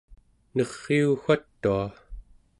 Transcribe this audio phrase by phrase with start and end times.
[0.55, 1.81] neriu watua!